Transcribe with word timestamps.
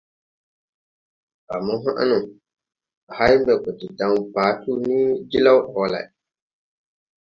A 1.53 1.55
mo 1.65 1.73
haʼ 1.83 1.97
no, 2.09 2.17
à 3.09 3.11
hay 3.17 3.33
mbɛ 3.41 3.53
gɔ 3.63 3.71
de 3.79 3.87
daŋ 3.97 4.13
Patu 4.33 4.71
ni 4.87 4.97
jlaw 5.31 5.59
ɗawa 5.65 5.87
lay!». 5.93 6.05